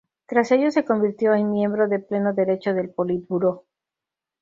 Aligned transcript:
Tras 0.25 0.49
ello 0.51 0.71
se 0.71 0.83
convirtió 0.83 1.35
en 1.35 1.51
miembro 1.51 1.87
de 1.87 1.99
pleno 1.99 2.33
derecho 2.33 2.73
del 2.73 2.89
Politburó. 2.89 3.65